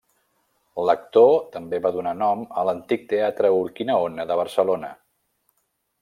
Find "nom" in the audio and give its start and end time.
2.21-2.41